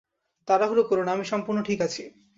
[0.47, 2.03] তাড়াহুড়ো করোনা, আমি সম্পূর্ণ ঠিক আছি।